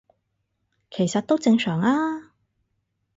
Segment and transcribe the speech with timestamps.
[0.89, 2.31] 其實都正常吖